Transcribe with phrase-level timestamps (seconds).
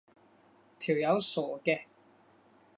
[0.79, 1.83] 條友傻嘅